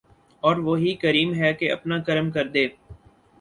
او 0.43 0.49
ر 0.53 0.59
وہی 0.59 0.93
کریم 1.03 1.33
ہے 1.33 1.53
کہ 1.53 1.71
اپنا 1.71 1.97
کرم 2.03 2.31
کردے۔ 2.31 2.67